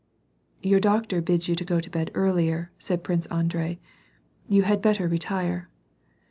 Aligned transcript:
^^ 0.63 0.65
"Your 0.67 0.79
doctor 0.79 1.21
bids 1.21 1.47
you 1.47 1.53
go 1.55 1.79
to 1.79 1.89
bed 1.91 2.09
earlier," 2.15 2.71
said 2.79 3.03
Prince 3.03 3.27
Andrei." 3.27 3.79
You 4.49 4.63
had 4.63 4.81
better 4.81 5.07
retire." 5.07 5.69